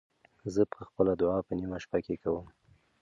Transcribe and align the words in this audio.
زه 0.53 0.61
به 0.69 0.79
خپله 0.87 1.13
دعا 1.21 1.37
په 1.47 1.51
نیمه 1.59 1.77
شپه 1.83 1.99
کې 2.05 2.15
کوم. 2.23 2.45